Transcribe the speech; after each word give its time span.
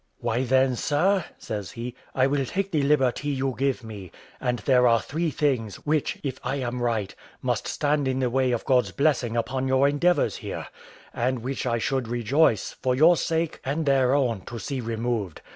"Why, 0.17 0.45
then, 0.45 0.75
sir," 0.75 1.25
says 1.37 1.73
he, 1.73 1.93
"I 2.15 2.25
will 2.25 2.43
take 2.43 2.71
the 2.71 2.81
liberty 2.81 3.29
you 3.29 3.53
give 3.55 3.83
me; 3.83 4.09
and 4.39 4.57
there 4.57 4.87
are 4.87 4.99
three 4.99 5.29
things, 5.29 5.75
which, 5.85 6.17
if 6.23 6.39
I 6.43 6.55
am 6.55 6.81
right, 6.81 7.13
must 7.43 7.67
stand 7.67 8.07
in 8.07 8.17
the 8.17 8.29
way 8.31 8.49
of 8.51 8.65
God's 8.65 8.91
blessing 8.91 9.37
upon 9.37 9.67
your 9.67 9.87
endeavours 9.87 10.37
here, 10.37 10.65
and 11.13 11.43
which 11.43 11.67
I 11.67 11.77
should 11.77 12.07
rejoice, 12.07 12.71
for 12.81 12.95
your 12.95 13.15
sake 13.15 13.59
and 13.63 13.85
their 13.85 14.15
own, 14.15 14.41
to 14.45 14.57
see 14.57 14.81
removed. 14.81 15.39